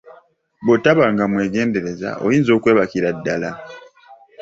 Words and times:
Bw'otabanga 0.65 1.23
mwegendereza 1.31 2.09
oyinza 2.25 2.51
okwebakira 2.57 3.09
ddala. 3.17 3.51